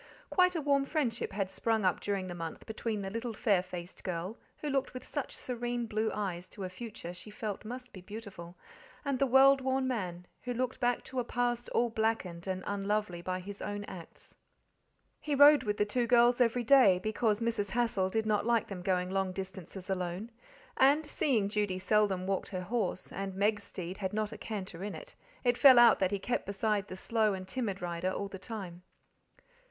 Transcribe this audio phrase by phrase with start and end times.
[0.31, 4.03] Quite a warm friendship had sprung up during the month between the little fair faced
[4.03, 8.01] girl, who looked with such serene blue eyes to a future she felt must be
[8.01, 8.55] beautiful,
[9.05, 13.21] and the world worn man, who looked back to a past all blackened and unlovely
[13.21, 14.35] by his own acts.
[15.19, 17.69] He rode with the two girls every day, because Mrs.
[17.69, 20.31] Hassal did not like them going long distances alone;
[20.77, 24.95] and, seeing Judy seldom walked her horse, and Meg's steed had not a canter in
[24.95, 25.13] it,
[25.43, 28.81] it fell out that he kept beside the slow and timid rider all the time.